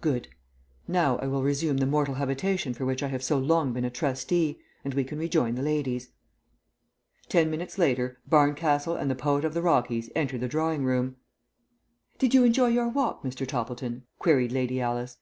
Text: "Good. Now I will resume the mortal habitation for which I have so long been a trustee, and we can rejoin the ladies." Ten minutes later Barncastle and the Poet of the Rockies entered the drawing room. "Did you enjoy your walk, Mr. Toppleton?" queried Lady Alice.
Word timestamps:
"Good. 0.00 0.26
Now 0.88 1.18
I 1.18 1.28
will 1.28 1.44
resume 1.44 1.76
the 1.76 1.86
mortal 1.86 2.14
habitation 2.16 2.74
for 2.74 2.84
which 2.84 3.00
I 3.00 3.06
have 3.06 3.22
so 3.22 3.38
long 3.38 3.72
been 3.72 3.84
a 3.84 3.90
trustee, 3.90 4.58
and 4.84 4.92
we 4.92 5.04
can 5.04 5.20
rejoin 5.20 5.54
the 5.54 5.62
ladies." 5.62 6.10
Ten 7.28 7.48
minutes 7.48 7.78
later 7.78 8.18
Barncastle 8.28 8.96
and 8.96 9.08
the 9.08 9.14
Poet 9.14 9.44
of 9.44 9.54
the 9.54 9.62
Rockies 9.62 10.10
entered 10.16 10.40
the 10.40 10.48
drawing 10.48 10.82
room. 10.84 11.14
"Did 12.18 12.34
you 12.34 12.42
enjoy 12.42 12.70
your 12.70 12.88
walk, 12.88 13.22
Mr. 13.22 13.46
Toppleton?" 13.46 14.02
queried 14.18 14.50
Lady 14.50 14.80
Alice. 14.80 15.18